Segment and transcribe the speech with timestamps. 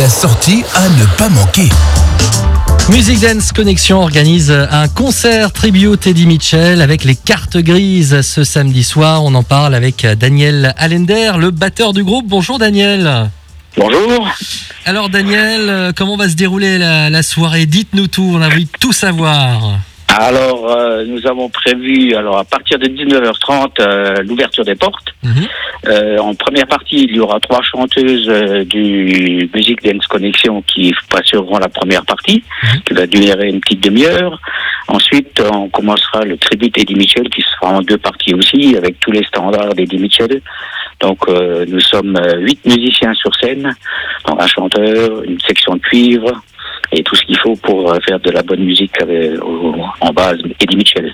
[0.00, 1.68] la sortie à ne pas manquer.
[2.88, 8.82] Music Dance Connexion organise un concert tribute Eddie Mitchell avec les cartes grises ce samedi
[8.82, 9.22] soir.
[9.22, 12.24] On en parle avec Daniel Allender, le batteur du groupe.
[12.26, 13.30] Bonjour Daniel.
[13.76, 14.26] Bonjour.
[14.86, 17.66] Alors Daniel, comment va se dérouler la, soirée?
[17.66, 19.80] Dites-nous tout, on a envie de tout savoir.
[20.18, 25.14] Alors, euh, nous avons prévu, alors à partir de 19h30, euh, l'ouverture des portes.
[25.22, 25.46] Mhm.
[25.86, 28.28] Euh, en première partie, il y aura trois chanteuses
[28.66, 32.80] du Music Dance Connection qui passeront la première partie, mhm.
[32.82, 34.40] qui va durer une petite demi-heure.
[34.88, 39.12] Ensuite, on commencera le tribut Eddie Mitchell, qui sera en deux parties aussi, avec tous
[39.12, 40.40] les standards d'Eddie Mitchell.
[40.98, 43.74] Donc, nous sommes huit musiciens sur scène,
[44.26, 46.42] donc un chanteur, une section de cuivre,
[46.92, 48.92] et tout ce qu'il faut pour euh, faire de la bonne musique
[50.00, 51.12] en base Eddie Mitchell.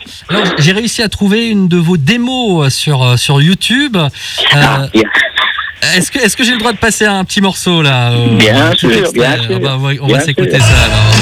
[0.59, 3.97] J'ai réussi à trouver une de vos démos euh, sur, euh, sur YouTube.
[4.52, 4.87] Ah,
[5.95, 9.12] est-ce que, est que j'ai le droit de passer un petit morceau là Bien sûr,
[9.12, 9.61] bien sûr.
[10.02, 11.16] on va s'écouter ça alors.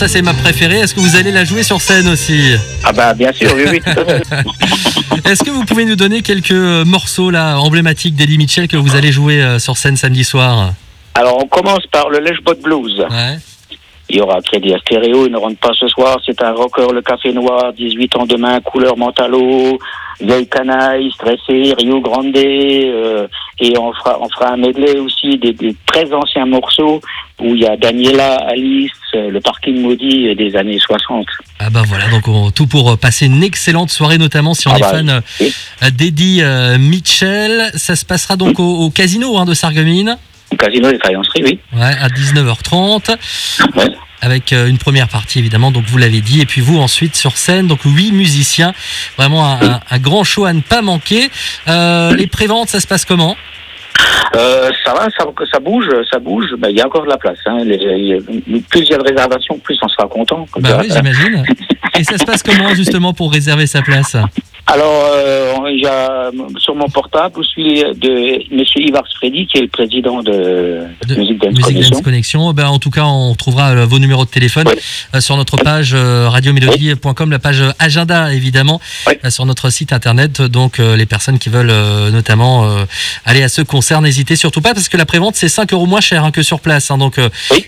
[0.00, 0.78] Ça c'est ma préférée.
[0.78, 3.80] Est-ce que vous allez la jouer sur scène aussi Ah bah bien sûr, oui, oui.
[5.26, 9.12] Est-ce que vous pouvez nous donner quelques morceaux là emblématiques d'Eddie Mitchell que vous allez
[9.12, 10.72] jouer euh, sur scène samedi soir?
[11.14, 12.98] Alors on commence par le Lèche-Bot Blues.
[13.10, 13.36] Ouais.
[14.08, 16.16] Il y aura Crédit Stéréo, il ne rentre pas ce soir.
[16.24, 19.78] C'est un rocker, le Café Noir, 18 ans demain, couleur mentalo,
[20.18, 22.34] vieille canaille, stressé, Rio Grande.
[22.34, 23.28] Euh,
[23.60, 25.54] et on fera, on fera un medley aussi des,
[25.86, 27.00] très anciens morceaux
[27.38, 31.26] où il y a Daniela, Alice, le parking maudit des années 60.
[31.58, 34.80] Ah bah voilà, donc tout pour passer une excellente soirée, notamment si on ah est
[34.80, 37.70] bah fan euh, d'Eddie euh, Mitchell.
[37.74, 40.16] Ça se passera donc au, casino hein, de Sarreguemines.
[40.56, 41.58] Casino des Faïenceries, oui.
[41.72, 43.16] Ouais, à 19h30.
[44.22, 47.38] Avec euh, une première partie évidemment, donc vous l'avez dit, et puis vous ensuite sur
[47.38, 48.74] scène, donc huit musiciens,
[49.16, 51.30] vraiment un, grand show à ne pas manquer.
[51.68, 53.36] Euh, les préventes, ça se passe comment?
[54.36, 56.54] Euh, ça va, ça, ça bouge, ça bouge.
[56.58, 57.38] Ben, il y a encore de la place.
[57.46, 57.64] Hein.
[57.64, 60.46] plus il y a de réservations, plus on sera content.
[60.58, 61.44] Bah oui, j'imagine.
[61.98, 64.16] Et ça se passe comment justement pour réserver sa place?
[64.70, 68.64] Alors, euh, sur mon portable, je suis de M.
[68.76, 72.52] Ivar Freddy, qui est le président de, de Musique Dance Connexion.
[72.52, 74.68] Ben, en tout cas, on trouvera euh, vos numéros de téléphone
[75.14, 78.80] euh, sur notre page radiomélodie.com, la page agenda, évidemment,
[79.28, 80.40] sur notre site internet.
[80.40, 81.72] Donc, les personnes qui veulent
[82.12, 82.68] notamment
[83.24, 86.00] aller à ce concert, n'hésitez surtout pas, parce que la prévente, c'est 5 euros moins
[86.00, 86.90] cher hein, que sur place.
[86.90, 86.98] Hein.
[86.98, 87.16] donc,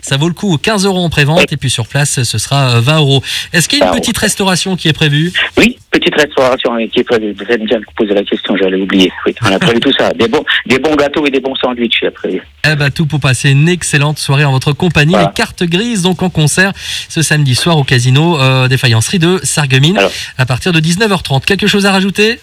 [0.03, 2.99] ça vaut le coup 15 euros en prévente, et puis sur place, ce sera 20
[2.99, 3.23] euros.
[3.53, 5.33] Est-ce qu'il y a une petite restauration qui est prévue?
[5.57, 9.13] Oui, petite restauration Vous bien de poser la question, j'allais oublier.
[9.27, 10.13] Oui, on a prévu tout ça.
[10.13, 12.41] Des bons, des bons gâteaux et des bons sandwichs après.
[12.71, 15.15] Eh ben, tout pour passer une excellente soirée en votre compagnie.
[15.15, 16.73] Les cartes grises, donc en concert
[17.09, 20.01] ce samedi soir au casino euh, des faïenceries de Sarreguemines
[20.39, 21.45] à partir de 19h30.
[21.45, 22.39] Quelque chose à rajouter?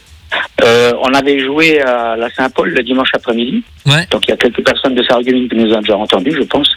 [0.63, 3.63] Euh, on avait joué à la Saint-Paul le dimanche après-midi.
[4.11, 6.69] Donc il y a quelques personnes de Sarreguemines qui nous ont déjà entendus, je pense.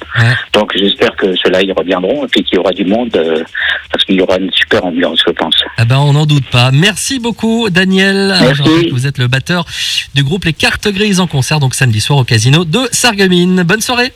[0.53, 3.43] Donc j'espère que ceux-là y reviendront et puis qu'il y aura du monde euh,
[3.91, 5.55] parce qu'il y aura une super ambiance, je pense.
[5.77, 6.71] Ah ben on n'en doute pas.
[6.73, 8.35] Merci beaucoup Daniel.
[8.91, 9.65] Vous êtes le batteur
[10.15, 13.63] du groupe Les Cartes Grises en concert donc samedi soir au casino de Sarreguemines.
[13.63, 14.13] Bonne soirée.